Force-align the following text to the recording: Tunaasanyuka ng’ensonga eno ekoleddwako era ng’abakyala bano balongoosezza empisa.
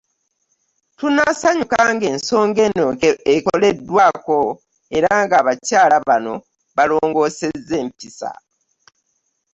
Tunaasanyuka 0.97 1.79
ng’ensonga 1.93 2.61
eno 2.69 2.87
ekoleddwako 3.35 4.39
era 4.97 5.09
ng’abakyala 5.23 5.97
bano 6.07 6.33
balongoosezza 6.75 7.75
empisa. 7.83 8.31